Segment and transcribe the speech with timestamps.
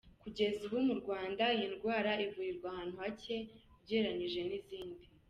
[0.23, 3.35] Kugeza ubu mu Rwanda iyi ndwara ivurirwa ahantu hake
[3.81, 5.03] ugereranyije n’izindi.